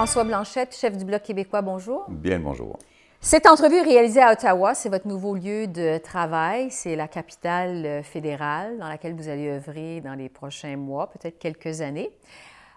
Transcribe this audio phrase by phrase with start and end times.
[0.00, 2.06] François Blanchette, chef du Bloc québécois, bonjour.
[2.08, 2.78] Bien le bonjour.
[3.20, 7.84] Cette entrevue est réalisée à Ottawa, c'est votre nouveau lieu de travail, c'est la capitale
[7.84, 12.10] euh, fédérale dans laquelle vous allez œuvrer dans les prochains mois, peut-être quelques années.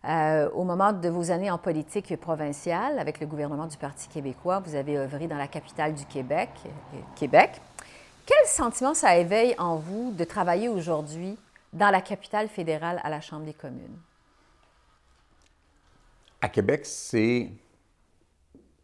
[0.03, 4.61] Euh, au moment de vos années en politique provinciale avec le gouvernement du Parti québécois,
[4.66, 7.52] vous avez œuvré dans la capitale du Québec, euh, Québec.
[8.25, 11.38] Quel sentiment ça éveille en vous de travailler aujourd'hui
[11.71, 13.97] dans la capitale fédérale à la Chambre des communes?
[16.43, 17.49] À Québec, c'est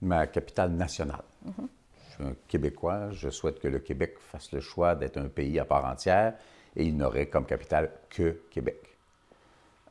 [0.01, 1.25] ma capitale nationale.
[1.45, 3.11] Je suis un Québécois.
[3.11, 6.35] Je souhaite que le Québec fasse le choix d'être un pays à part entière
[6.77, 8.81] et il n'aurait comme capitale que Québec.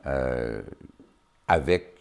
[0.07, 0.63] Euh,
[1.47, 1.99] avec,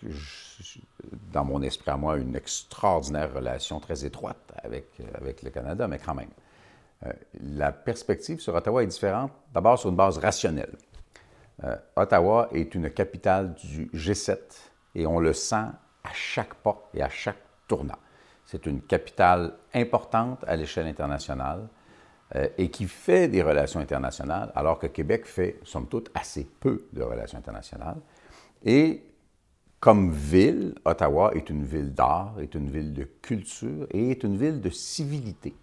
[1.34, 4.86] dans mon esprit à moi, une extraordinaire relation très étroite avec,
[5.42, 6.30] le Canada, mais quand même.
[7.04, 10.78] Euh, la perspective sur Ottawa est différente, d'abord sur une base rationnelle.
[11.62, 14.38] Euh, Ottawa est une capitale du G7
[14.98, 15.66] et on le sent
[16.02, 17.98] à chaque pas et à chaque tournant.
[18.44, 21.68] C'est une capitale importante à l'échelle internationale
[22.34, 26.88] euh, et qui fait des relations internationales, alors que Québec fait, somme toute, assez peu
[26.92, 27.98] de relations internationales.
[28.64, 29.04] Et
[29.78, 34.36] comme ville, Ottawa est une ville d'art, est une ville de culture et est une
[34.36, 35.54] ville de civilité.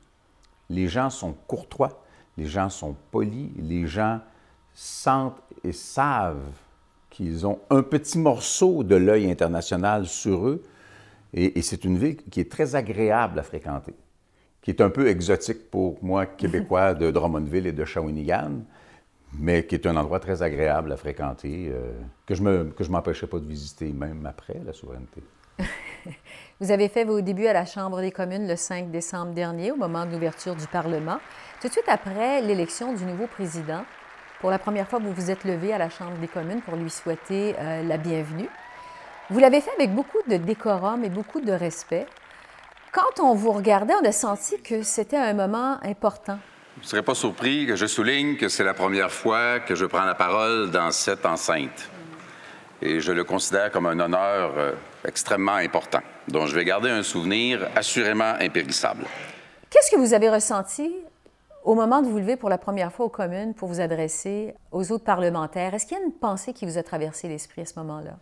[0.69, 2.01] Les gens sont courtois,
[2.37, 4.21] les gens sont polis, les gens
[4.73, 6.53] sentent et savent
[7.15, 10.63] qu'ils ont un petit morceau de l'œil international sur eux.
[11.33, 13.93] Et, c'est une ville qui est très agréable à fréquenter,
[14.61, 18.63] qui est un peu exotique pour moi, Québécois de Drummondville et de Shawinigan,
[19.37, 21.91] mais qui est un endroit très agréable à fréquenter, euh,
[22.25, 25.21] que je ne m'empêchais pas de visiter même après la souveraineté.
[26.59, 29.77] Vous avez fait vos débuts à la Chambre des communes le 5 décembre dernier, au
[29.77, 31.17] moment de l'ouverture du Parlement.
[31.61, 33.83] Tout de suite après l'élection du nouveau président,
[34.45, 36.91] pour la première fois, vous vous êtes levé à la Chambre des communes pour lui
[36.91, 38.47] souhaiter euh, la bienvenue.
[39.31, 42.05] Vous l'avez fait avec beaucoup de décorum et beaucoup de respect.
[42.91, 46.37] Quand on vous regardait, on a senti que c'était un moment important.
[46.75, 49.87] Vous ne serez pas surpris que je souligne que c'est la première fois que je
[49.87, 51.89] prends la parole dans cette enceinte.
[52.83, 54.73] Et je le considère comme un honneur euh,
[55.07, 59.05] extrêmement important, dont je vais garder un souvenir assurément impérissable.
[59.71, 60.93] Qu'est-ce que vous avez ressenti
[61.65, 64.91] au moment de vous lever pour la première fois aux communes pour vous adresser aux
[64.91, 65.73] autres parlementaires?
[65.73, 68.17] Est-ce qu'il y a une pensée qui vous a traversé l'esprit à ce moment-là?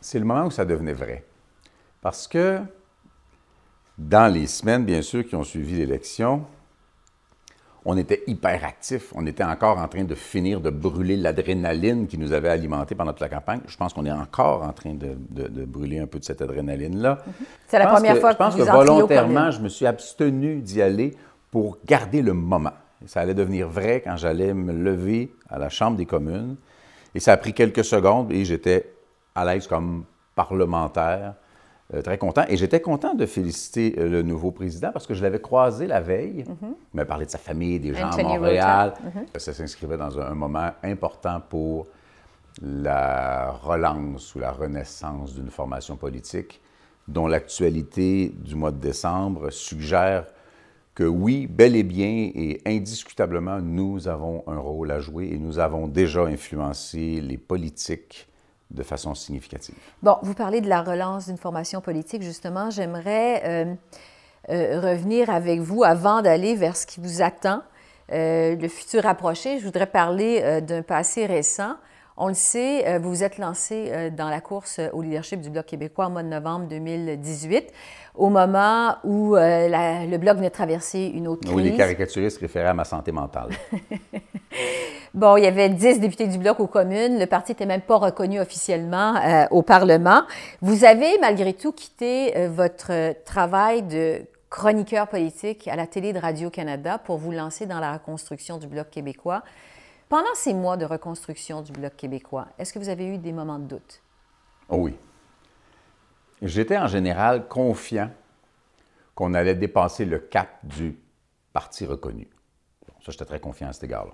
[0.00, 1.24] C'est le moment où ça devenait vrai.
[2.00, 2.60] Parce que
[3.96, 6.44] dans les semaines, bien sûr, qui ont suivi l'élection,
[7.84, 9.12] on était hyper actifs.
[9.14, 13.12] On était encore en train de finir de brûler l'adrénaline qui nous avait alimenté pendant
[13.12, 13.60] toute la campagne.
[13.66, 17.18] Je pense qu'on est encore en train de, brûler un peu de cette adrénaline-là.
[17.68, 21.16] C'est la première fois que, Je pense que volontairement, je me suis abstenu d'y aller
[21.52, 22.72] pour garder le moment.
[23.06, 26.56] ça allait devenir vrai quand j'allais me lever à la Chambre des communes.
[27.14, 28.90] Et ça a pris quelques secondes et j'étais
[29.34, 30.04] à l'aise comme
[30.34, 31.34] parlementaire,
[31.92, 32.44] euh, très content.
[32.48, 36.00] Et j'étais content de féliciter euh, le nouveau président parce que je l'avais croisé la
[36.00, 36.44] veille.
[36.44, 36.74] Mm-hmm.
[36.94, 38.94] Il m'a parlé de sa famille, des gens à Montréal.
[38.94, 39.38] Mm-hmm.
[39.38, 41.86] Ça s'inscrivait dans un, moment important pour
[42.62, 46.62] la relance ou la renaissance d'une formation politique
[47.08, 50.24] dont l'actualité du mois de décembre suggère
[50.94, 55.58] que oui, bel et bien et indiscutablement, nous avons un rôle à jouer et nous
[55.58, 58.28] avons déjà influencé les politiques
[58.70, 59.74] de façon significative.
[60.02, 62.70] Bon, vous parlez de la relance d'une formation politique, justement.
[62.70, 63.74] J'aimerais euh,
[64.50, 67.62] euh, revenir avec vous avant d'aller vers ce qui vous attend,
[68.12, 69.58] euh, le futur approché.
[69.58, 71.76] Je voudrais parler d'un passé récent.
[72.24, 76.06] On le sait, vous vous êtes lancé dans la course au leadership du Bloc québécois
[76.06, 77.72] en mois de novembre 2018
[78.14, 81.54] au moment où euh, le Bloc venait de traverser une autre crise.
[81.54, 83.48] Oui, les caricaturistes référaient à ma santé mentale.
[85.14, 87.18] bon, il y avait dix députés du Bloc aux communes.
[87.18, 90.22] Le parti n'était même pas reconnu officiellement euh, au Parlement.
[90.60, 94.20] Vous avez, malgré tout, quitté euh, votre travail de
[94.50, 98.90] chroniqueur politique à la télé de Radio-Canada pour vous lancer dans la reconstruction du Bloc
[98.90, 99.42] québécois.
[100.12, 103.58] Pendant ces mois de reconstruction du Bloc québécois, est-ce que vous avez eu des moments
[103.58, 104.02] de doute?
[104.68, 104.94] Oh oui.
[106.42, 108.10] J'étais en général confiant
[109.14, 110.98] qu'on allait dépasser le cap du
[111.54, 112.28] parti reconnu.
[113.02, 114.12] ça, j'étais très confiant à cet égard-là.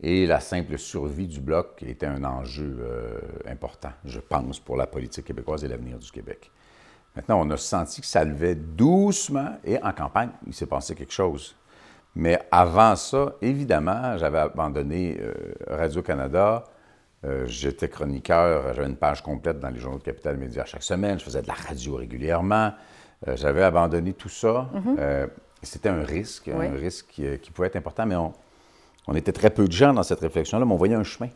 [0.00, 4.86] Et la simple survie du bloc était un enjeu euh, important, je pense, pour la
[4.86, 6.52] politique québécoise et l'avenir du Québec.
[7.16, 11.12] Maintenant, on a senti que ça levait doucement et en campagne, il s'est passé quelque
[11.12, 11.56] chose.
[12.18, 15.32] Mais avant ça, évidemment, j'avais abandonné euh,
[15.68, 16.64] Radio-Canada,
[17.24, 21.20] euh, j'étais chroniqueur, j'avais une page complète dans les journaux de Capital Média chaque semaine,
[21.20, 22.72] je faisais de la radio régulièrement.
[23.28, 24.68] Euh, j'avais abandonné tout ça.
[24.74, 25.28] Mhm.
[25.62, 29.72] C'était un risque, un risque qui, pouvait être important, mais on, était très peu de
[29.72, 31.30] gens dans cette réflexion-là, mais on voyait un chemin.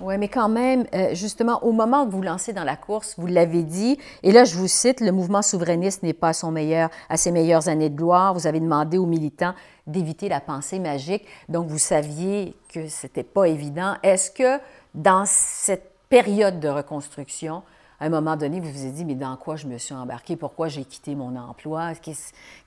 [0.00, 3.26] Oui, mais quand même, euh, justement, au moment où vous lancez dans la course, vous
[3.26, 6.88] l'avez dit, et là, je vous cite, le mouvement souverainiste n'est pas à, son meilleur,
[7.08, 8.32] à ses meilleures années de gloire.
[8.32, 9.54] Vous avez demandé aux militants
[9.86, 11.24] d'éviter la pensée magique.
[11.48, 13.94] Donc, vous saviez que ce n'était pas évident.
[14.02, 14.58] Est-ce que
[14.94, 17.62] dans cette période de reconstruction,
[18.00, 20.34] à un moment donné, vous vous êtes dit, mais dans quoi je me suis embarqué?
[20.34, 21.92] Pourquoi j'ai quitté mon emploi?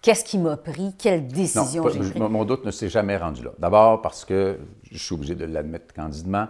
[0.01, 0.93] Qu'est-ce qui m'a pris?
[0.97, 2.15] Quelle décision j'ai prise?
[2.15, 3.51] Mon doute ne s'est jamais rendu là.
[3.57, 4.59] D'abord parce que,
[4.91, 6.47] je suis obligé de l'admettre candidement,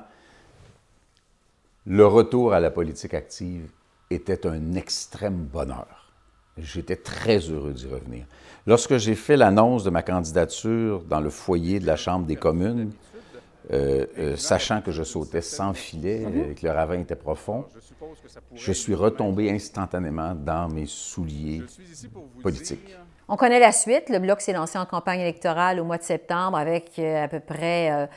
[1.85, 3.69] le retour à la politique active
[4.09, 6.11] était un extrême bonheur.
[6.57, 8.25] J'étais très heureux d'y revenir.
[8.67, 12.91] Lorsque j'ai fait l'annonce de ma candidature dans le foyer de la Chambre des communes,
[13.71, 16.51] euh, euh, sachant que je sautais sans filet mhm.
[16.51, 17.65] et que le ravin était profond,
[18.53, 21.63] je suis retombé instantanément dans mes souliers
[22.41, 22.95] politiques.
[23.33, 24.09] On connaît la suite.
[24.09, 27.39] Le Bloc s'est lancé en campagne électorale au mois de septembre avec euh, à peu
[27.39, 28.07] près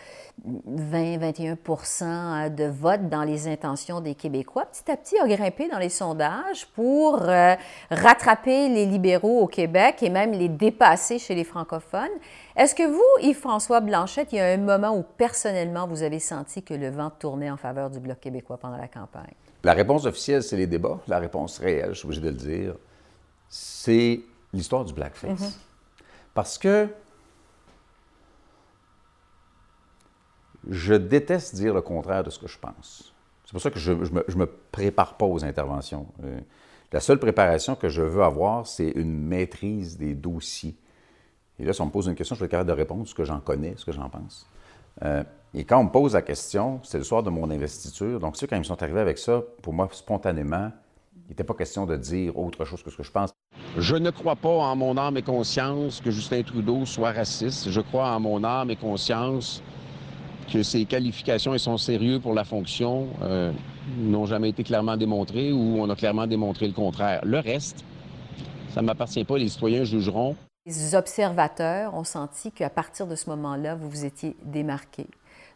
[0.47, 4.67] 20-21% de vote dans les intentions des Québécois.
[4.67, 7.55] Petit à petit, a grimpé dans les sondages pour euh,
[7.91, 12.13] rattraper les libéraux au Québec et même les dépasser chez les francophones.
[12.55, 16.63] Est-ce que vous, Yves-François Blanchette, il y a un moment où personnellement vous avez senti
[16.63, 19.33] que le vent tournait en faveur du Bloc québécois pendant la campagne?
[19.65, 20.99] La réponse officielle, c'est les débats.
[21.09, 22.75] La réponse réelle, je suis obligé de le dire,
[23.49, 24.21] c'est
[24.57, 25.41] l'histoire du blackface.
[25.41, 25.57] Mm-hmm.
[26.35, 26.89] Parce que
[30.69, 33.15] je déteste dire le contraire de ce que je pense.
[33.45, 36.07] C'est pour ça que je ne me, prépare pas aux interventions.
[36.25, 36.41] Euh,
[36.93, 40.77] la seule préparation que je veux avoir, c'est une maîtrise des dossiers.
[41.59, 43.15] Et là, si on me pose une question, je vais être capable de répondre ce
[43.15, 44.49] que j'en connais, ce que j'en pense.
[45.05, 45.23] Euh,
[45.55, 48.21] et quand on me pose la question, c'est le soir de mon investiture.
[48.21, 50.71] Donc, ceux, quand ils sont arrivés avec ça, pour moi, spontanément,
[51.27, 53.35] il n'était pas question de dire autre chose que ce que je pense.
[53.79, 57.71] Je ne crois pas en mon âme et conscience que Justin Trudeau soit raciste.
[57.71, 59.63] Je crois en mon âme et conscience
[60.51, 63.53] que ses qualifications et son sérieux pour la fonction euh,
[63.99, 67.21] n'ont jamais été clairement démontrés ou on a clairement démontré le contraire.
[67.23, 67.85] Le reste,
[68.73, 70.37] ça ne m'appartient pas, les citoyens jugeront.
[70.65, 75.07] Les observateurs ont senti qu'à partir de ce moment-là, vous vous étiez démarqué.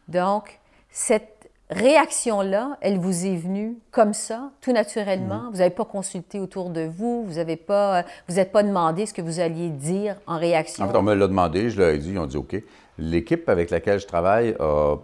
[0.08, 1.39] Donc, cette
[1.70, 5.44] réaction-là, elle vous est venue comme ça, tout naturellement?
[5.44, 5.50] Mm-hmm.
[5.50, 9.14] Vous n'avez pas consulté autour de vous, vous n'avez pas, vous n'êtes pas demandé ce
[9.14, 10.84] que vous alliez dire en réaction?
[10.84, 12.62] En fait, on me l'a demandé, je leur ai dit, ils ont dit OK.
[12.99, 14.96] L'équipe avec laquelle je travaille euh,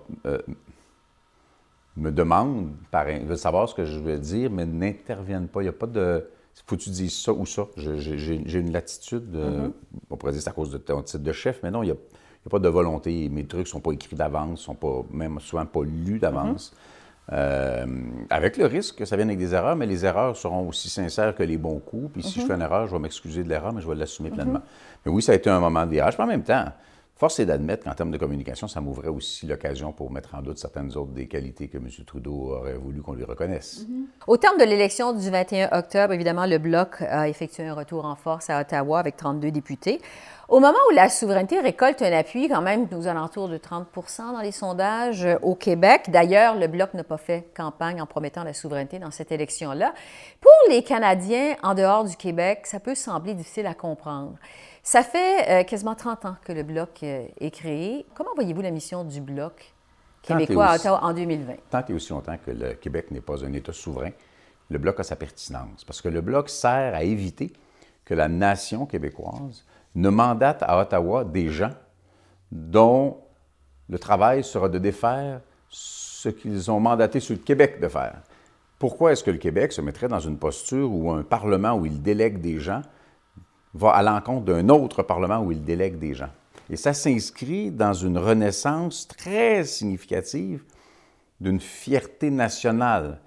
[1.96, 5.60] me demande, par, veut savoir ce que je veux dire, mais n'interviennent pas.
[5.60, 6.28] Il n'y a pas de.
[6.66, 7.66] Faut que tu dises ça ou ça.
[7.76, 9.34] J'ai une latitude.
[9.34, 9.72] Mm-hmm.
[10.10, 11.94] On pourrait dire c'est à cause de ton titre de chef, mais non, il
[12.46, 13.28] n'y a, pas de volonté.
[13.28, 16.74] Mes trucs ne sont pas écrits d'avance, ne sont pas, même souvent pas lus d'avance.
[17.32, 17.86] Euh,
[18.30, 21.34] avec le risque que ça vienne avec des erreurs, mais les erreurs seront aussi sincères
[21.34, 22.12] que les bons coups.
[22.12, 24.30] Puis si je fais une erreur, je vais m'excuser de l'erreur, mais je vais l'assumer
[24.30, 24.62] pleinement.
[25.04, 26.16] Mais oui, ça a été un moment de virage.
[26.18, 26.66] Mais en même temps,
[27.18, 30.58] Force est d'admettre qu'en termes de communication, ça m'ouvrait aussi l'occasion pour mettre en doute
[30.58, 31.88] certaines autres des qualités que M.
[32.06, 33.86] Trudeau aurait voulu qu'on lui reconnaisse.
[33.88, 34.04] Mm-hmm.
[34.26, 38.16] Au terme de l'élection du 21 octobre, évidemment, le Bloc a effectué un retour en
[38.16, 40.02] force à Ottawa avec 32 députés.
[40.48, 43.88] Au moment où la souveraineté récolte un appui, quand même, aux alentours de 30
[44.18, 46.04] dans les sondages euh, au Québec.
[46.08, 49.92] D'ailleurs, le Bloc n'a pas fait campagne en promettant la souveraineté dans cette élection-là.
[50.40, 54.34] Pour les Canadiens en dehors du Québec, ça peut sembler difficile à comprendre.
[54.86, 58.06] Ça fait euh, quasiment 30 ans que le Bloc euh, est créé.
[58.14, 59.74] Comment voyez-vous la mission du Bloc
[60.22, 61.54] québécois à Ottawa en 2020?
[61.70, 64.10] Tant et aussi longtemps que le Québec n'est pas un État souverain,
[64.70, 65.84] le Bloc a sa pertinence.
[65.84, 67.52] Parce que le Bloc sert à éviter
[68.04, 69.64] que la nation québécoise
[69.96, 71.72] ne mandate à Ottawa des gens
[72.52, 73.18] dont
[73.88, 78.22] le travail sera de défaire ce qu'ils ont mandaté sur le Québec de faire.
[78.78, 82.02] Pourquoi est-ce que le Québec se mettrait dans une posture où un Parlement où il
[82.02, 82.82] délègue des gens
[83.76, 86.30] va à l'encontre d'un autre Parlement où il délègue des gens.
[86.68, 90.64] Et ça s'inscrit dans une renaissance très significative
[91.40, 93.20] d'une fierté nationale.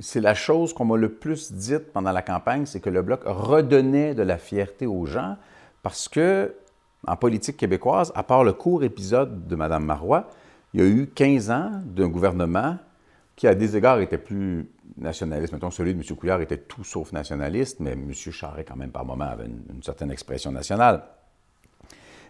[0.00, 3.22] C'est la chose qu'on m'a le plus dite pendant la campagne, c'est que le Bloc
[3.24, 5.36] redonnait de la fierté aux gens
[5.82, 6.54] parce que,
[7.06, 10.28] en politique québécoise, à part le court épisode de Mme Marois,
[10.74, 12.76] il y a eu 15 ans d'un gouvernement
[13.34, 14.68] qui, à des égards, était plus
[15.00, 15.52] nationaliste.
[15.52, 16.16] Mettons, celui de M.
[16.16, 18.12] Couillard était tout sauf nationaliste, mais M.
[18.12, 21.02] Charret, quand même, par moment, avait une, certaine expression nationale.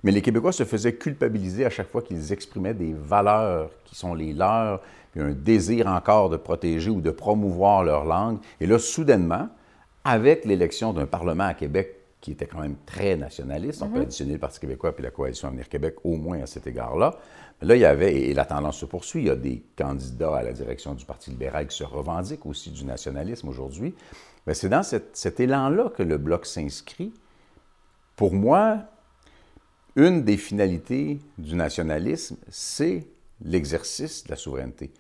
[0.05, 4.15] Mais les Québécois se faisaient culpabiliser à chaque fois qu'ils exprimaient des valeurs qui sont
[4.15, 4.81] les leurs,
[5.13, 8.39] puis un désir encore de protéger ou de promouvoir leur langue.
[8.61, 9.49] Et là, soudainement,
[10.05, 14.03] avec l'élection d'un Parlement à Québec qui était quand même très nationaliste, on peut mm-hmm.
[14.03, 17.17] additionner le Parti québécois puis la Coalition Avenir Québec au moins à cet égard-là,
[17.61, 20.43] Là, il y avait, et la tendance se poursuit, il y a des candidats à
[20.43, 23.95] la direction du Parti libéral qui se revendiquent aussi du nationalisme aujourd'hui.
[24.53, 27.13] C'est dans cet, élan-là que le Bloc s'inscrit.
[28.17, 28.85] Pour moi,
[29.97, 33.07] une des finalités du nationalisme, c'est
[33.43, 34.93] l'exercice de la souveraineté.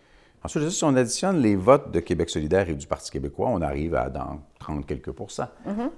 [0.42, 3.94] Ensuite, si on additionne les votes de Québec solidaire et du Parti québécois, on arrive
[3.94, 5.48] à dans 30 quelques pourcents.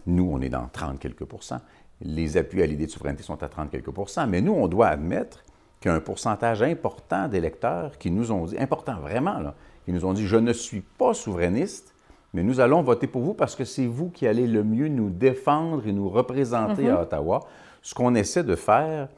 [0.07, 1.61] Nous, on est dans 30 quelques pourcents.
[2.03, 4.27] Les appuis à l'idée de souveraineté sont à 30 quelques pourcents.
[4.27, 5.45] Mais nous, on doit admettre
[5.81, 9.93] qu'il y a un pourcentage important d'électeurs qui nous ont dit, important vraiment, là, qui
[9.93, 11.95] nous ont dit, je ne suis pas souverainiste,
[12.35, 15.11] mais nous allons voter pour vous parce que c'est vous qui allez le mieux nous
[15.11, 17.41] défendre et nous représenter à Ottawa,
[17.83, 19.09] ce qu'on essaie de faire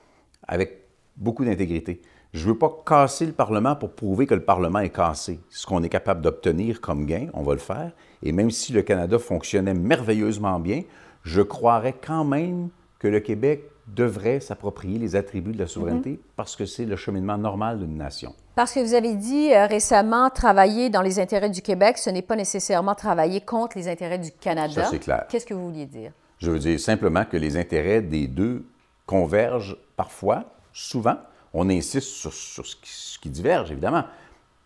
[0.47, 0.85] avec
[1.17, 2.01] beaucoup d'intégrité.
[2.33, 5.41] Je ne veux pas casser le Parlement pour prouver que le Parlement est cassé.
[5.51, 7.93] Ce qu'on est capable d'obtenir comme gain, on va le faire.
[8.23, 10.83] Et même si le Canada fonctionnait merveilleusement bien,
[11.25, 16.57] je croirais quand même que le Québec devrait s'approprier les attributs de la souveraineté parce
[16.57, 18.35] que c'est le cheminement normal d'une nation.
[18.55, 22.23] Parce que vous avez dit euh, récemment, travailler dans les intérêts du Québec, ce n'est
[22.23, 24.85] pas nécessairement travailler contre les intérêts du Canada.
[24.85, 25.27] Ça, c'est clair.
[25.29, 26.13] Qu'est-ce que vous vouliez dire?
[26.39, 28.65] Je veux dire simplement que les intérêts des deux
[29.07, 31.17] convergent parfois, souvent.
[31.55, 34.05] On insiste sur, sur ce, qui, ce qui diverge, évidemment.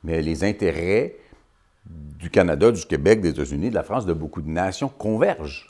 [0.04, 1.16] Mais les intérêts
[1.84, 5.66] du Canada, du Québec, des États-Unis, de la France, de beaucoup de nations convergent.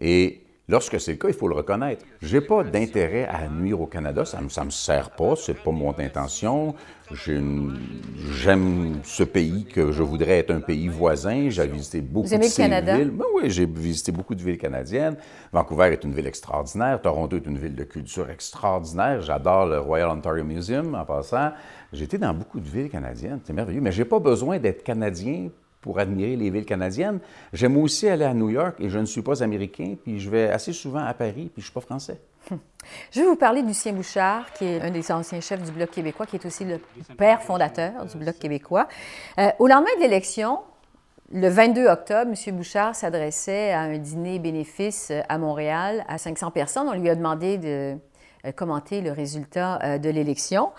[0.00, 2.04] Et lorsque c'est le cas, il faut le reconnaître.
[2.22, 5.70] Je n'ai pas d'intérêt à nuire au Canada, ça ne me sert pas, c'est pas
[5.72, 6.74] mon intention.
[7.12, 7.40] J'ai
[8.32, 11.48] J'aime ce pays que je voudrais être un pays voisin.
[11.50, 12.96] J'ai visité beaucoup Vous aimez de le Canada?
[12.96, 13.10] villes.
[13.10, 15.16] Ben oui, j'ai visité beaucoup de villes canadiennes.
[15.52, 17.00] Vancouver est une ville extraordinaire.
[17.02, 19.20] Toronto est une ville de culture extraordinaire.
[19.22, 21.50] J'adore le Royal Ontario Museum en passant.
[21.92, 23.40] J'ai été dans beaucoup de villes canadiennes.
[23.44, 23.80] C'est merveilleux.
[23.80, 25.48] Mais je n'ai pas besoin d'être Canadien
[25.80, 27.20] pour admirer les villes canadiennes.
[27.52, 29.96] J'aime aussi aller à New York et je ne suis pas américain.
[30.02, 32.20] Puis je vais assez souvent à Paris puis je ne suis pas français.
[33.10, 35.90] Je vais vous parler de Lucien Bouchard, qui est un des anciens chefs du Bloc
[35.90, 36.80] québécois, qui est aussi le
[37.18, 38.88] père fondateur du Bloc québécois.
[39.38, 40.60] Euh, au lendemain de l'élection,
[41.30, 42.56] le 22 octobre, M.
[42.56, 46.88] Bouchard s'adressait à un dîner bénéfice à Montréal à 500 personnes.
[46.88, 47.96] On lui a demandé de
[48.54, 50.70] commenter le résultat euh, de l'élection.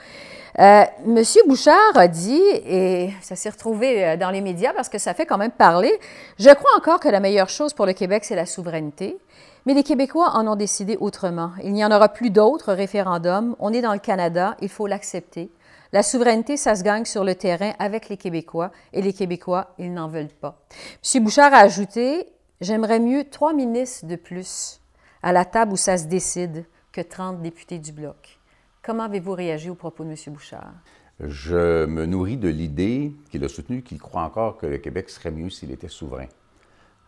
[0.59, 1.23] Euh, M.
[1.47, 5.25] Bouchard a dit, et ça s'est retrouvé euh, dans les médias parce que ça fait
[5.25, 5.91] quand même parler,
[6.39, 9.17] je crois encore que la meilleure chose pour le Québec, c'est la souveraineté.
[9.65, 11.51] Mais les Québécois en ont décidé autrement.
[11.63, 13.55] Il n'y en aura plus d'autres référendums.
[13.59, 15.51] On est dans le Canada, il faut l'accepter.
[15.93, 19.93] La souveraineté, ça se gagne sur le terrain avec les Québécois, et les Québécois, ils
[19.93, 20.57] n'en veulent pas.
[21.13, 21.23] M.
[21.23, 22.27] Bouchard a ajouté,
[22.59, 24.81] j'aimerais mieux trois ministres de plus
[25.21, 28.39] à la table où ça se décide que 30 députés du Bloc.
[28.83, 30.15] Comment avez-vous réagi aux propos de M.
[30.33, 30.73] Bouchard?
[31.19, 35.31] Je me nourris de l'idée qu'il a soutenue qu'il croit encore que le Québec serait
[35.31, 36.25] mieux s'il était souverain.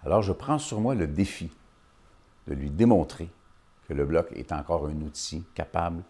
[0.06, 1.50] Alors je prends sur moi le défi
[2.48, 3.30] de lui démontrer
[3.88, 6.04] que le Bloc est encore un outil capable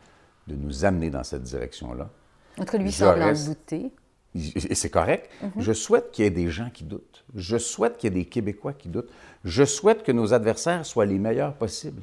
[0.47, 2.09] de nous amener dans cette direction-là.
[2.59, 3.91] En cas, lui semble en reste- douter.
[4.35, 5.29] Et c'est correct.
[5.57, 7.23] Je souhaite qu'il y ait des gens qui doutent.
[7.35, 9.11] Je souhaite qu'il y ait des Québécois qui doutent.
[9.43, 12.01] Je souhaite que nos adversaires soient les meilleurs possibles.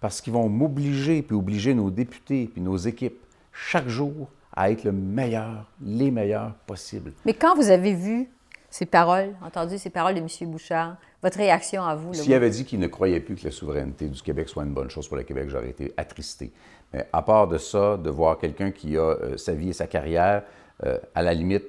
[0.00, 3.18] Parce qu'ils vont m'obliger, puis obliger nos députés, puis nos équipes,
[3.52, 7.12] chaque jour, à être le meilleur, les meilleurs possibles.
[7.24, 8.28] Mais quand vous avez vu
[8.70, 10.28] ces paroles, entendu ces paroles de M.
[10.50, 12.12] Bouchard, votre réaction à vous?
[12.14, 14.90] S'il avait dit qu'il ne croyait plus que la souveraineté du Québec soit une bonne
[14.90, 16.52] chose pour le Québec, j'aurais été attristé.
[16.92, 19.86] Mais à part de ça, de voir quelqu'un qui a euh, sa vie et sa
[19.86, 20.42] carrière,
[20.84, 21.64] euh, à la limite,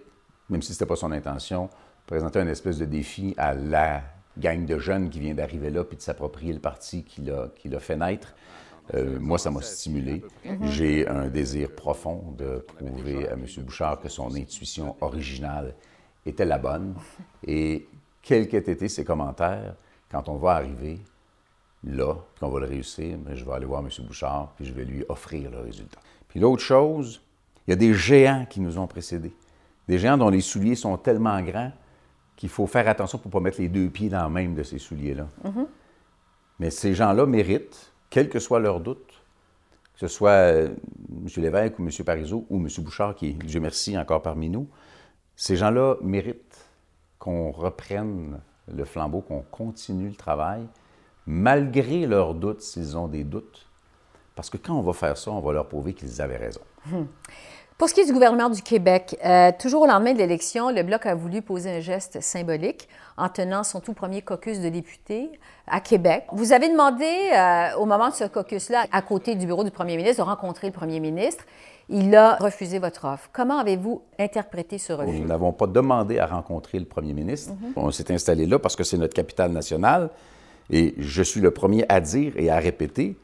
[0.49, 1.69] même si ce n'était pas son intention,
[2.05, 4.01] présenter un espèce de défi à la
[4.39, 7.75] gang de jeunes qui vient d'arriver là puis de s'approprier le parti qu'il a, qu'il
[7.75, 8.33] a fait naître,
[8.95, 10.23] euh, moi, ça m'a stimulé.
[10.63, 13.45] J'ai un désir profond de prouver à M.
[13.59, 15.75] Bouchard que son intuition originale
[16.25, 16.95] était la bonne.
[17.45, 17.87] Et
[18.21, 19.75] quels qu'aient été ses commentaires,
[20.09, 20.99] quand on va arriver
[21.83, 23.89] là, qu'on va le réussir, mais je vais aller voir M.
[24.05, 25.99] Bouchard, puis je vais lui offrir le résultat.
[26.27, 27.21] Puis l'autre chose,
[27.67, 29.33] il y a des géants qui nous ont précédés.
[29.87, 31.71] Des géants dont les souliers sont tellement grands
[32.39, 34.63] qu'il faut faire attention pour ne pas mettre les deux pieds dans le même de
[34.63, 35.27] ces souliers-là.
[36.57, 39.11] Mais ces gens-là méritent, quel que soit leur doute,
[39.93, 40.69] que ce soit euh,
[41.11, 41.27] M.
[41.35, 41.89] Lévesque ou M.
[42.05, 42.69] Parizeau ou M.
[42.79, 44.69] Bouchard, qui est, Dieu merci, encore parmi nous,
[45.35, 46.69] ces gens-là méritent
[47.17, 48.39] qu'on reprenne
[48.73, 50.65] le flambeau, qu'on continue le travail,
[51.27, 53.67] malgré leurs doutes, s'ils ont des doutes.
[54.35, 56.61] Parce que quand on va faire ça, on va leur prouver qu'ils avaient raison.
[57.79, 60.83] Pour ce qui est du gouvernement du Québec, euh, toujours au lendemain de l'élection, le
[60.83, 65.31] Bloc a voulu poser un geste symbolique en tenant son tout premier caucus de députés
[65.65, 66.25] à Québec.
[66.33, 69.95] Vous avez demandé, euh, au moment de ce caucus-là, à côté du bureau du premier
[69.95, 71.45] ministre, de rencontrer le premier ministre.
[71.87, 73.29] Il a refusé votre offre.
[73.31, 75.17] Comment avez-vous interprété ce refus?
[75.17, 77.53] Nous n'avons pas demandé à rencontrer le premier ministre.
[77.77, 80.09] On s'est installé là parce que c'est notre capitale nationale.
[80.69, 83.17] Et je suis le premier à dire et à répéter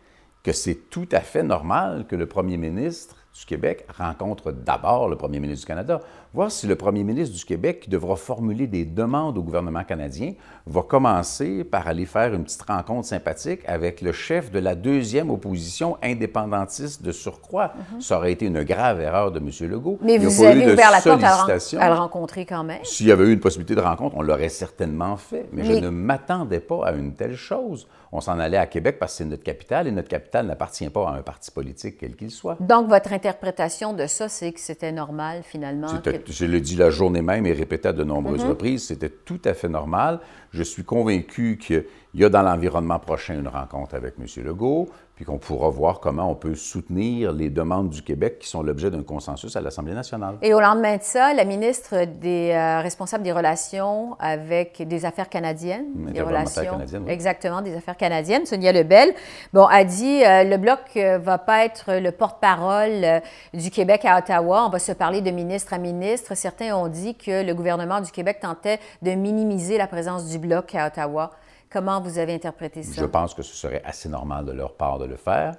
[0.44, 5.18] que c'est tout à fait normal que le premier ministre du Québec rencontre d'abord le
[5.18, 6.00] premier ministre du Canada.
[6.36, 10.34] Voir si le premier ministre du Québec, qui devra formuler des demandes au gouvernement canadien,
[10.68, 15.30] va commencer par aller faire une petite rencontre sympathique avec le chef de la deuxième
[15.30, 17.72] opposition indépendantiste de surcroît.
[17.94, 18.02] Mhm.
[18.02, 19.50] Ça aurait été une grave erreur de M.
[19.70, 19.98] Legault.
[20.02, 22.64] Mais Il n'y a vous pas avez ouvert la porte à à le rencontrer quand
[22.66, 22.84] même?
[22.84, 25.46] S'il y avait eu une possibilité de rencontre, on l'aurait certainement fait.
[25.54, 27.88] Mais, Mais- je ne m'attendais pas à une telle chose.
[28.12, 31.10] On s'en allait à Québec parce que c'est notre capitale et notre capitale n'appartient pas
[31.10, 32.56] à un parti politique quel qu'il soit.
[32.60, 35.88] Donc, votre interprétation de ça, c'est que c'était normal finalement.
[35.90, 38.50] C'était- Je l'ai dit la journée même et répété à de nombreuses Mm-hmm.
[38.50, 40.20] reprises, c'était tout à fait normal.
[40.52, 44.26] Je suis convaincu qu'il y a dans l'environnement prochain une rencontre avec M.
[44.44, 48.62] Legault, puis qu'on pourra voir comment on peut soutenir les demandes du Québec qui sont
[48.62, 50.38] l'objet d'un consensus à l'Assemblée nationale.
[50.42, 55.30] Et au lendemain de ça, la ministre des euh, responsables des relations avec des affaires
[55.30, 57.02] canadiennes, des oui.
[57.08, 59.14] exactement des affaires canadiennes, Sonia Lebel,
[59.54, 63.20] bon, a dit euh, le bloc euh, va pas être le porte-parole euh,
[63.54, 64.66] du Québec à Ottawa.
[64.66, 66.36] On va se parler de ministre à ministre.
[66.36, 70.76] Certains ont dit que le gouvernement du Québec tentait de minimiser la présence du bloc
[70.76, 71.32] à Ottawa.
[71.70, 73.02] Comment vous avez interprété ça?
[73.02, 75.56] Je pense que ce serait assez normal de leur part de le faire.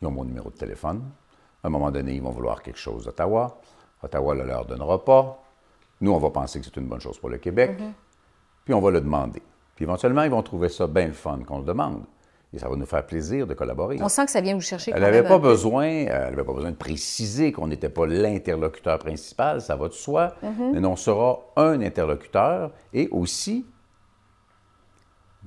[0.00, 1.02] Ils ont mon numéro de téléphone.
[1.62, 3.58] À un moment donné, ils vont vouloir quelque chose d'Ottawa.
[4.02, 5.42] Ottawa ne le leur donnera pas.
[6.00, 7.78] Nous, on va penser que c'est une bonne chose pour le Québec.
[8.64, 9.42] Puis on va le demander.
[9.76, 12.02] Puis éventuellement, ils vont trouver ça bien le fun qu'on le demande.
[12.52, 13.98] Et ça va nous faire plaisir de collaborer.
[14.00, 14.92] On sent que ça vient vous chercher.
[14.94, 18.98] Elle n'avait pas besoin, euh, elle avait pas besoin de préciser qu'on n'était pas l'interlocuteur
[19.00, 20.78] principal, ça va de soi, Mm-hmm.
[20.80, 23.66] mais on sera un interlocuteur et aussi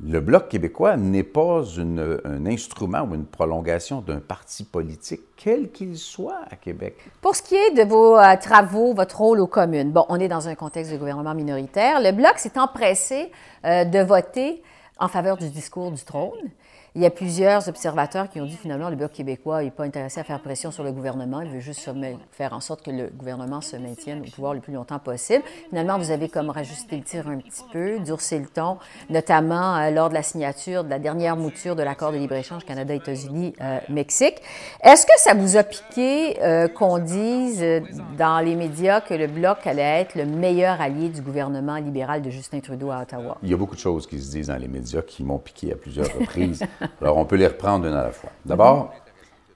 [0.04, 5.98] le Bloc québécois n'est pas un instrument ou une prolongation d'un parti politique, quel qu'il
[5.98, 6.96] soit à Québec.
[7.22, 10.28] Pour ce qui est de vos euh, travaux, votre rôle aux communes, bon, on est
[10.28, 12.00] dans un contexte de gouvernement minoritaire.
[12.00, 13.32] Le Bloc s'est empressé
[13.66, 14.62] euh, de voter
[15.00, 16.52] en faveur du discours du trône.
[16.98, 20.20] Il y a plusieurs observateurs qui ont dit finalement le Bloc québécois n'est pas intéressé
[20.20, 21.92] à faire pression sur le gouvernement, il veut juste se
[22.32, 25.44] faire en sorte que le gouvernement se maintienne au pouvoir le plus longtemps possible.
[25.70, 28.80] Finalement, vous avez comme rajusté le tir un petit peu, durci le ton,
[29.12, 34.42] notamment euh, lors de la signature de la dernière mouture de l'accord de libre-échange Canada-États-Unis-Mexique.
[34.84, 37.82] Est-ce que ça vous a piqué euh, qu'on dise euh,
[38.18, 42.32] dans les médias que le Bloc allait être le meilleur allié du gouvernement libéral de
[42.32, 43.38] Justin Trudeau à Ottawa?
[43.44, 45.74] Il y a beaucoup de choses qui se disent dans les médias qui m'ont piqué
[45.74, 46.66] à plusieurs reprises.
[47.02, 48.32] Alors, on peut les reprendre une à la fois.
[48.46, 48.94] D'abord,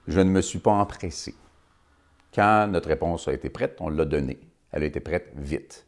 [0.06, 1.34] je ne me suis pas empressé.
[2.34, 4.40] Quand notre réponse a été prête, on l'a donnée.
[4.70, 5.86] Elle a été prête vite.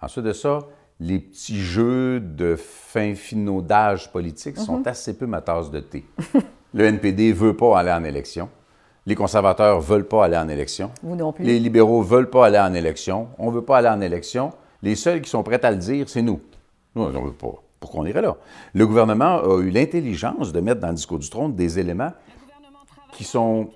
[0.00, 0.60] Ensuite de ça,
[1.00, 6.04] les petits jeux de fin finaudage politique sont assez peu ma tasse de thé.
[6.74, 8.48] Le NPD ne veut pas aller en élection.
[9.06, 10.92] Les conservateurs ne veulent pas aller en élection.
[11.02, 11.44] Vous non plus.
[11.44, 13.28] Les libéraux ne veulent pas aller en élection.
[13.38, 14.52] On ne veut pas aller en élection.
[14.82, 16.40] Les seuls qui sont prêts à le dire, c'est nous.
[16.94, 17.62] Nous, on ne veut pas.
[17.80, 18.36] Pourquoi on irait là?
[18.74, 22.12] Le gouvernement a eu l'intelligence de mettre dans le discours du trône des éléments
[23.12, 23.70] qui sont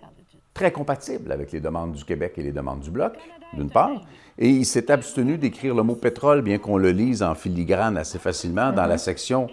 [0.52, 3.14] très compatibles avec les demandes du Québec et les demandes du Bloc,
[3.54, 4.02] d'une part.
[4.38, 8.18] Et il s'est abstenu d'écrire le mot pétrole, bien qu'on le lise en filigrane assez
[8.18, 9.48] facilement dans la section,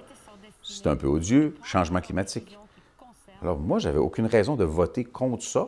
[0.62, 2.58] c'est un peu odieux, changement climatique.
[3.42, 5.68] Alors moi, j'avais aucune raison de voter contre ça.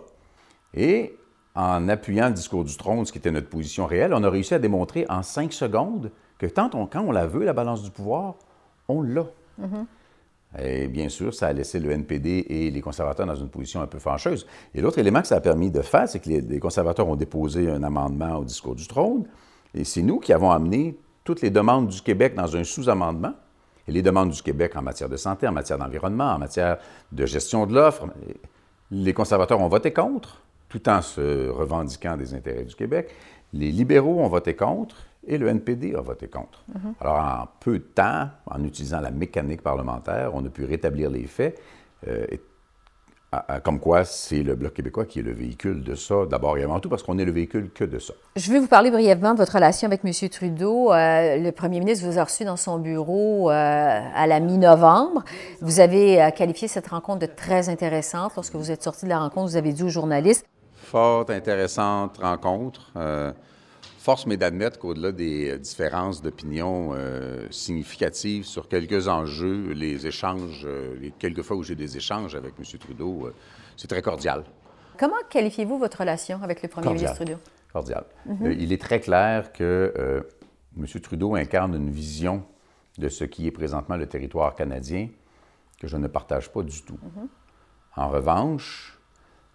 [0.75, 1.15] Et
[1.55, 4.53] en appuyant le discours du trône, ce qui était notre position réelle, on a réussi
[4.53, 7.91] à démontrer en cinq secondes que tant on- quand on la veut, la balance du
[7.91, 8.35] pouvoir,
[8.87, 9.25] on l'a.
[10.59, 13.87] Et bien sûr, ça a laissé le NPD et les conservateurs dans une position un
[13.87, 14.45] peu fâcheuse.
[14.75, 17.15] Et l'autre élément que ça a permis de faire, c'est que les, les conservateurs ont
[17.15, 19.25] déposé un amendement au discours du trône.
[19.73, 23.33] Et c'est nous qui avons amené toutes les demandes du Québec dans un sous-amendement.
[23.87, 26.77] Et les demandes du Québec en matière de santé, en matière d'environnement, en matière
[27.11, 28.07] de gestion de l'offre,
[28.91, 33.09] les conservateurs ont voté contre, tout en se revendiquant des intérêts du Québec.
[33.51, 34.95] Les libéraux ont voté contre
[35.27, 36.63] et le NPD a voté contre.
[36.99, 41.25] Alors, en peu de temps, en utilisant la mécanique parlementaire, on a pu rétablir les
[41.27, 41.59] faits.
[42.07, 42.41] euh, et-
[43.31, 46.55] à- à- comme quoi, c'est le Bloc québécois qui est le véhicule de ça, d'abord
[46.59, 48.13] et avant tout, parce qu'on est le véhicule que de ça.
[48.35, 50.29] Je vais vous parler brièvement de votre relation avec M.
[50.29, 50.91] Trudeau.
[50.93, 55.23] Euh, le premier ministre vous a reçu dans son bureau euh, à la mi-novembre.
[55.61, 58.33] Vous avez euh, qualifié cette rencontre de très intéressante.
[58.35, 62.91] Lorsque vous êtes sorti de la rencontre, vous avez dit aux journalistes Fort intéressante rencontre.
[64.03, 70.63] Force m'est d'admettre qu'au-delà des euh, différences d'opinion euh, significatives sur quelques enjeux, les échanges,
[70.65, 72.65] euh, les quelques fois où j'ai des échanges avec M.
[72.79, 73.33] Trudeau, euh,
[73.77, 74.43] c'est très cordial.
[74.99, 77.11] Comment qualifiez-vous votre relation avec le premier Cordial.
[77.11, 77.39] ministre Trudeau?
[77.71, 78.03] Cordial.
[78.27, 80.21] Euh, il est très clair que
[80.77, 80.85] M.
[81.01, 82.43] Trudeau incarne une vision
[82.97, 85.07] de ce qui est présentement le territoire canadien
[85.79, 86.99] que je ne partage pas du tout.
[87.95, 88.99] En revanche,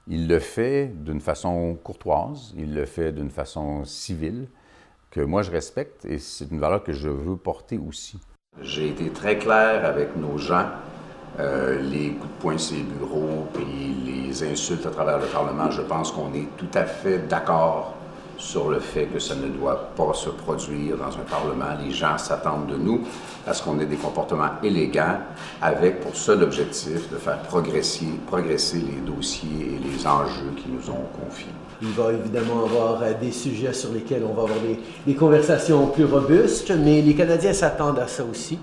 [0.08, 4.48] il le fait d'une façon courtoise, il le fait d'une façon civile,
[5.10, 8.18] que moi je respecte et c'est une valeur que je veux porter aussi.
[8.62, 10.66] J'ai été très clair avec nos gens.
[11.38, 15.70] Euh, les coups de poing sur les bureaux et les insultes à travers le Parlement,
[15.70, 17.97] je pense qu'on est tout à fait d'accord
[18.38, 21.76] sur le fait que ça ne doit pas se produire dans un Parlement.
[21.84, 23.00] Les gens s'attendent de nous
[23.46, 25.18] à ce qu'on ait des comportements élégants
[25.60, 30.90] avec pour seul objectif de faire progresser, progresser les dossiers et les enjeux qui nous
[30.90, 31.46] ont confiés.
[31.80, 34.58] Il va évidemment avoir euh, des sujets sur lesquels on va avoir
[35.06, 38.58] des, conversations plus robustes, mais les Canadiens s'attendent à ça aussi.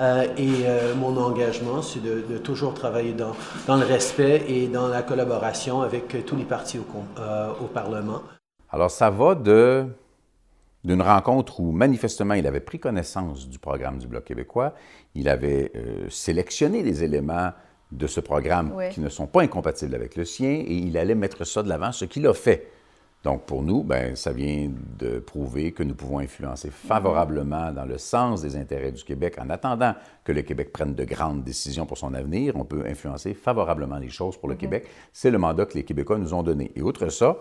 [0.00, 5.02] Euh, et euh, mon engagement, c'est de, toujours travailler dans, le respect et dans la
[5.02, 8.22] collaboration avec tous les partis au Parlement.
[8.70, 9.86] Alors, ça va de
[10.84, 14.74] d'une rencontre où manifestement il avait pris connaissance du programme du Bloc québécois,
[15.14, 15.72] il avait
[16.08, 17.50] sélectionné des éléments
[17.90, 21.44] de ce programme qui ne sont pas incompatibles avec le sien et il allait mettre
[21.44, 22.70] ça de l'avant, ce qu'il a fait.
[23.24, 27.98] Donc pour nous, ben, ça vient de prouver que nous pouvons influencer favorablement dans le
[27.98, 31.98] sens des intérêts du Québec en attendant que le Québec prenne de grandes décisions pour
[31.98, 32.54] son avenir.
[32.56, 34.58] On peut influencer favorablement les choses pour le mm-hmm.
[34.58, 34.86] Québec.
[35.12, 36.70] C'est le mandat que les Québécois nous ont donné.
[36.76, 37.38] Et outre ça,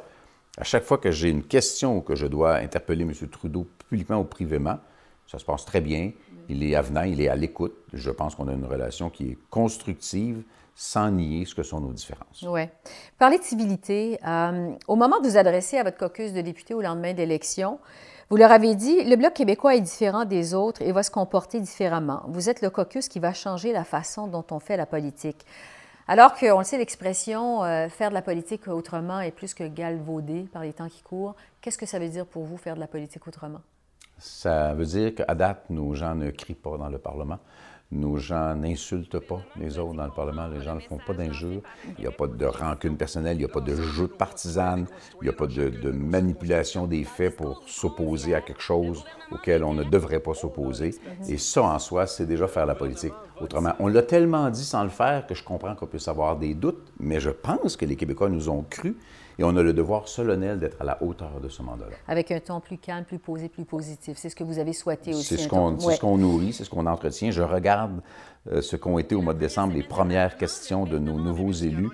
[0.57, 3.13] à chaque fois que j'ai une question ou que je dois interpeller M.
[3.29, 4.79] Trudeau publiquement ou privément,
[5.27, 6.11] ça se passe très bien
[6.49, 7.75] il est avenant, il est à l'écoute.
[7.93, 10.43] Je pense qu'on a une relation qui est constructive
[10.75, 12.45] sans nier ce que sont nos différences.
[12.47, 12.61] Oui.
[13.17, 14.19] Parlez de civilité.
[14.25, 17.79] Euh, au moment de vous adresser à votre caucus de députés au lendemain d'élection,
[18.29, 21.59] vous leur avez dit, le Bloc québécois est différent des autres et va se comporter
[21.59, 22.23] différemment.
[22.27, 25.45] Vous êtes le caucus qui va changer la façon dont on fait la politique.
[26.09, 30.47] Alors qu'on le sait, l'expression euh, faire de la politique autrement est plus que galvaudée
[30.53, 31.35] par les temps qui courent.
[31.59, 33.59] Qu'est-ce que ça veut dire pour vous, faire de la politique autrement?
[34.17, 37.39] Ça veut dire qu'à date, nos gens ne crient pas dans le Parlement.
[37.89, 40.47] Nos gens n'insultent pas les autres dans le Parlement.
[40.47, 41.61] Les gens ne font pas d'injures.
[41.97, 43.37] Il n'y a pas de rancune personnelle.
[43.37, 44.87] Il n'y a pas de jeu de partisane.
[45.21, 49.73] Il n'y a pas de, manipulation des faits pour s'opposer à quelque chose auquel on
[49.73, 50.95] ne devrait pas s'opposer.
[51.29, 53.13] Et ça, en soi, c'est déjà faire la politique.
[53.39, 56.55] Autrement, on l'a tellement dit sans le faire que je comprends qu'on puisse avoir des
[56.55, 58.97] doutes, mais je pense que les Québécois nous ont cru
[59.39, 61.95] et on a le devoir solennel d'être à la hauteur de ce mandat-là.
[62.07, 64.17] Avec un ton plus calme, plus posé, plus positif.
[64.17, 65.23] C'est ce que vous avez souhaité aussi.
[65.23, 67.29] C'est ce qu'on nourrit, c'est ce qu'on entretient.
[67.29, 68.01] Je regarde
[68.51, 71.89] euh, ce qu'ont été au mois de décembre les premières questions de nos nouveaux élus.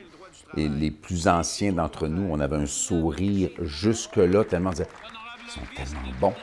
[0.55, 6.19] Et les plus anciens d'entre nous, on avait un sourire jusque-là, tellement ils sont tellement
[6.19, 6.33] bons.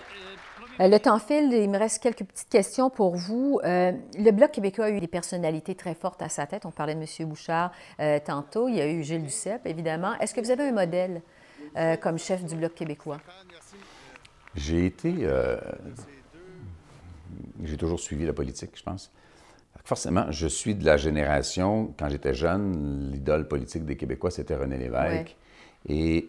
[0.81, 3.61] Euh, le temps file, il me reste quelques petites questions pour vous.
[3.65, 6.65] Euh, le Bloc québécois a eu des personnalités très fortes à sa tête.
[6.65, 7.29] On parlait de M.
[7.29, 8.69] Bouchard euh, tantôt.
[8.69, 10.19] Il y a eu Gilles Duceppe, évidemment.
[10.19, 11.23] Est-ce que vous avez un modèle
[12.01, 13.21] comme chef du Bloc québécois?
[14.55, 15.29] J'ai été.
[17.63, 19.13] J'ai toujours suivi la politique, je pense.
[19.85, 24.79] Forcément, je suis de la génération, quand j'étais jeune, l'idole politique des Québécois, c'était René
[24.79, 25.37] Lévesque.
[25.89, 26.29] et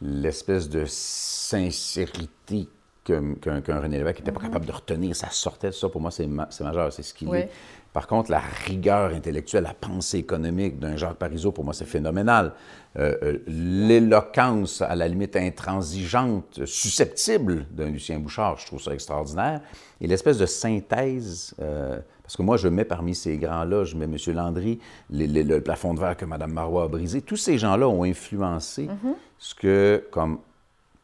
[0.00, 2.68] l'espèce de sincérité
[3.04, 4.46] qu'un René Lévesque n'était pas mhm.
[4.46, 5.14] capable de retenir.
[5.14, 5.88] Ça sortait de ça.
[5.88, 7.50] Pour moi, c'est majeur, c'est ce qu'il est.
[7.94, 12.52] Par contre, la rigueur intellectuelle, la pensée économique d'un Jacques Parizeau, pour moi, c'est phénoménal.
[12.98, 19.60] Euh, euh, l'éloquence, à la limite intransigeante, susceptible d'un Lucien Bouchard, je trouve ça extraordinaire.
[20.00, 24.06] Et l'espèce de synthèse, euh, parce que moi, je mets parmi ces grands-là, je mets
[24.06, 24.16] M.
[24.34, 27.22] Landry, le plafond de verre que Mme Marois a brisé.
[27.22, 29.14] Tous ces gens-là ont influencé mhm.
[29.38, 30.40] ce que, comme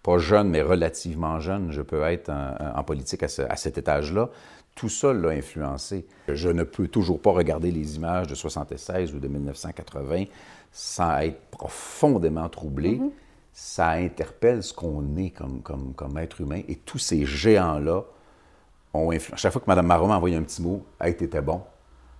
[0.02, 4.30] pas jeune, mais relativement jeune, je peux être en, politique à, cet étage-là.
[4.74, 6.06] Tout ça l'a influencé.
[6.28, 10.24] Je ne peux toujours pas regarder les images de 76 ou de 1980
[10.72, 12.96] sans être profondément troublé.
[12.96, 13.10] Mm-hmm.
[13.52, 16.62] Ça interpelle ce qu'on est comme, comme, comme être humain.
[16.68, 18.02] Et tous ces géants-là
[18.94, 19.42] ont influencé.
[19.42, 21.60] Chaque fois que Mme Marot m'a envoyé un petit mot, «Hey, t'étais bon»,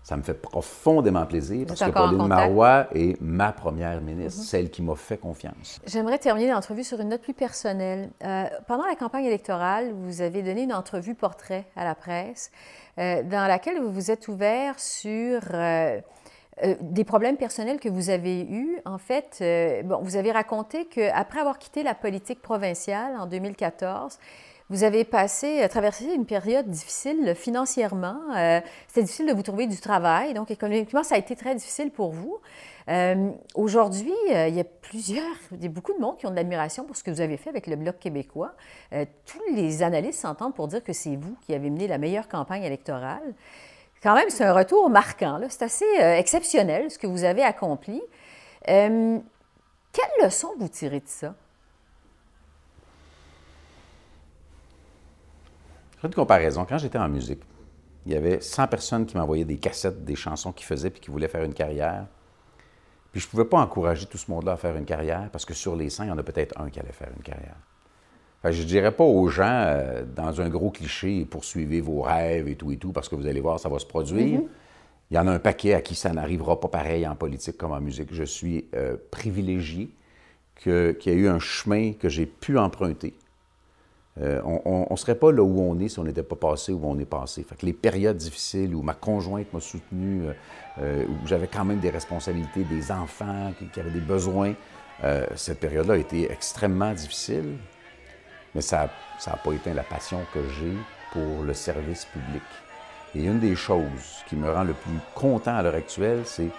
[0.03, 4.47] ça me fait profondément plaisir parce que Pauline Marois est ma première ministre, mhm.
[4.47, 5.81] celle qui m'a fait confiance.
[5.87, 8.11] J'aimerais terminer l'entrevue sur une note plus personnelle.
[8.25, 12.51] Euh, pendant la campagne électorale, vous avez donné une entrevue portrait à la presse
[12.99, 16.01] euh, dans laquelle vous vous êtes ouvert sur euh,
[16.81, 18.79] des problèmes personnels que vous avez eus.
[18.85, 19.43] En fait,
[19.85, 24.19] bon, vous avez raconté qu'après avoir quitté la politique provinciale en 2014,
[24.71, 28.21] vous avez passé, euh, traversé une période difficile financièrement.
[28.37, 30.33] Euh, C'était difficile de vous trouver du travail.
[30.33, 32.39] Donc, économiquement, ça a été très difficile pour vous.
[32.89, 36.37] Euh, Aujourd'hui, il y a plusieurs, il y a beaucoup de monde qui ont de
[36.37, 38.53] l'admiration pour ce que vous avez fait avec le Bloc québécois.
[39.27, 42.63] tous les analystes s'entendent pour dire que c'est vous qui avez mené la meilleure campagne
[42.63, 43.35] électorale.
[44.03, 45.41] Quand même, c'est un retour marquant.
[45.49, 48.01] C'est assez exceptionnel ce que vous avez accompli.
[48.65, 49.03] quelle
[50.23, 51.35] leçon vous tirez de ça?
[56.09, 56.65] Une comparaison.
[56.69, 57.41] Quand j'étais en musique,
[58.07, 61.11] il y avait 100 personnes qui m'envoyaient des cassettes, des chansons qu'ils faisaient puis qui
[61.11, 62.07] voulaient faire une carrière.
[63.13, 65.55] Puis je ne pouvais pas encourager tout ce monde-là à faire une carrière parce que
[65.55, 67.57] sur les 100, il y en a peut-être un qui allait faire une carrière.
[68.45, 72.57] je ne dirais pas aux gens, euh, dans un gros cliché, poursuivez vos rêves et
[72.57, 74.41] tout et tout parce que vous allez voir, ça va se produire.
[74.41, 74.49] Mm-hmm.
[75.11, 77.73] Il y en a un paquet à qui ça n'arrivera pas pareil en politique comme
[77.73, 78.15] en musique.
[78.15, 79.91] Je suis euh, privilégié
[80.55, 83.15] qu'il y a eu un chemin que j'ai pu emprunter.
[84.21, 86.81] Euh, on ne serait pas là où on est si on n'était pas passé où
[86.85, 87.47] on est passé.
[87.63, 90.33] Les périodes difficiles où ma conjointe m'a soutenu, euh,
[90.81, 94.55] euh, où j'avais quand même des responsabilités, des enfants qui, avaient des besoins,
[95.35, 97.57] cette période-là a été extrêmement difficile,
[98.55, 98.91] mais ça
[99.27, 100.75] n'a pas éteint la passion que j'ai
[101.13, 102.43] pour le service public.
[103.15, 106.51] Et une des choses qui me rend le plus content à l'heure actuelle, c'est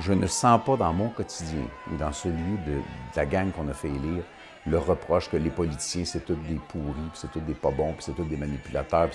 [0.00, 2.80] je ne sens pas dans mon quotidien ou dans celui de,
[3.16, 4.24] la gang qu'on a fait élire
[4.66, 8.14] le reproche que les politiciens, c'est tous des pourris, c'est tous des pas bons, c'est
[8.14, 9.10] tous des manipulateurs.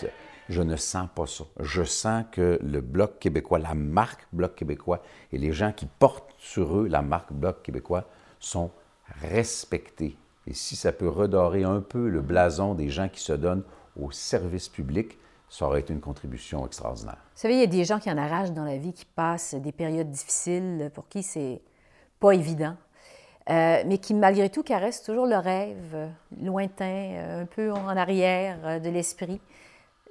[0.49, 1.45] Je ne sens pas ça.
[1.59, 5.01] Je sens que le Bloc québécois, la marque Bloc québécois
[5.31, 8.05] et les gens qui portent sur eux la marque Bloc québécois
[8.39, 8.71] sont
[9.21, 10.17] respectés.
[10.47, 13.63] Et si ça peut redorer un peu le blason des gens qui se donnent
[13.99, 15.17] au service public,
[15.49, 17.17] ça aurait été une contribution extraordinaire.
[17.35, 19.53] Vous savez, il y a des gens qui en arrachent dans la vie, qui passent
[19.53, 21.61] des périodes difficiles, pour qui c'est
[22.19, 22.75] pas évident,
[23.49, 26.07] euh, mais qui, malgré tout, caressent toujours le rêve euh,
[26.41, 29.41] lointain, euh, un peu en arrière de l'esprit,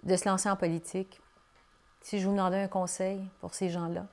[0.03, 1.21] de se lancer en politique.
[2.03, 4.07] Si je vous demandais un conseil pour ces gens-là.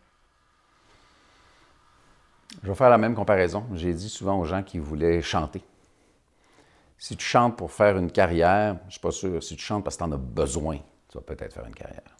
[2.64, 3.66] Je vais faire la même comparaison.
[3.74, 5.62] J'ai dit souvent aux gens qui voulaient chanter.
[6.98, 9.44] Si tu chantes pour faire une carrière, je ne suis pas sûr.
[9.44, 10.78] Si tu chantes parce que tu en as besoin,
[11.10, 12.16] tu vas peut-être faire une carrière.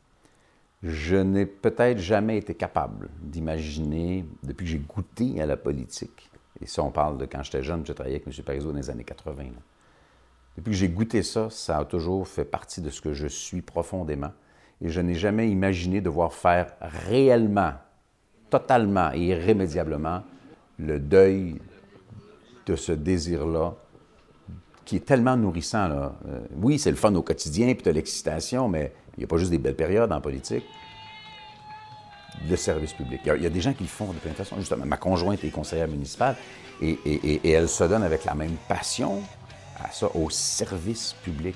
[0.84, 6.30] Je n'ai peut-être jamais été capable d'imaginer, depuis que j'ai goûté à la politique,
[6.62, 8.44] et ça on parle de quand j'étais jeune, j'ai travaillé avec M.
[8.44, 9.46] Parizeau dans les années 80,
[10.58, 13.62] depuis que j'ai goûté ça, ça a toujours fait partie de ce que je suis
[13.62, 14.32] profondément,
[14.82, 17.74] et je n'ai jamais imaginé devoir faire réellement,
[18.50, 20.24] totalement et irrémédiablement
[20.78, 21.62] le deuil
[22.66, 23.76] de ce désir-là
[24.86, 25.88] qui est tellement nourrissant.
[25.88, 26.16] Là.
[26.28, 29.38] Euh, oui, c'est le fun au quotidien, puis tu l'excitation, mais il n'y a pas
[29.38, 30.64] juste des belles périodes en politique.
[32.50, 33.22] Le service public.
[33.26, 34.56] Il y, a, des gens qui le font de plein de façons.
[34.58, 36.36] Justement, ma conjointe est conseillère municipale
[36.82, 39.22] et, et, elle se donne avec la même passion
[39.84, 41.56] à ça, au service public.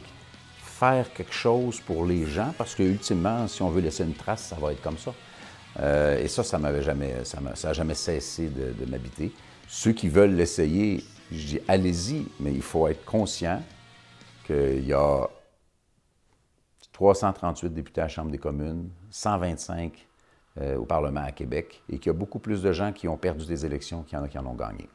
[0.57, 4.41] Faire quelque chose pour les gens, parce que ultimement, si on veut laisser une trace,
[4.41, 5.13] ça va être comme ça.
[5.79, 9.31] Euh, et ça, ça m'avait jamais, ça n'a jamais cessé de, de m'habiter.
[9.67, 13.61] Ceux qui veulent l'essayer, je dis, allez-y, mais il faut être conscient
[14.45, 15.27] qu'il y a
[16.91, 20.05] 338 députés à la Chambre des communes, 125
[20.61, 23.17] euh, au Parlement à Québec, et qu'il y a beaucoup plus de gens qui ont
[23.17, 24.87] perdu des élections qu'il y en a qui en ont gagné.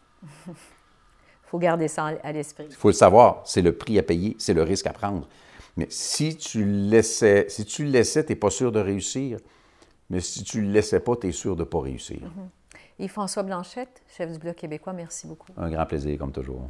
[0.46, 0.54] Il
[1.44, 2.66] faut garder ça à l'esprit.
[2.68, 5.28] Il faut le savoir, c'est le prix à payer, c'est le risque à prendre.
[5.76, 9.38] Mais si tu le laissais, si tu le laissais, tu n'es pas sûr de réussir.
[10.10, 12.18] Mais si tu ne le laissais pas, tu es sûr de ne pas réussir.
[12.18, 13.04] Mm-hmm.
[13.04, 15.52] Yves-François Blanchette, chef du Bloc québécois, merci beaucoup.
[15.56, 16.68] Un grand plaisir, comme toujours.